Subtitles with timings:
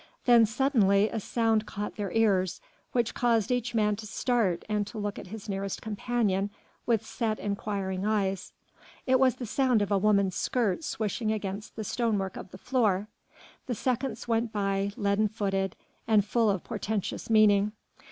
[0.25, 2.59] Then suddenly a sound caught their ears,
[2.91, 6.49] which caused each man to start and to look at his nearest companion
[6.87, 8.51] with set inquiring eyes;
[9.05, 12.57] it was the sound of a woman's skirt swishing against the stone work of the
[12.57, 13.09] floor.
[13.67, 15.75] The seconds went by leaden footed
[16.07, 17.73] and full of portentous meaning.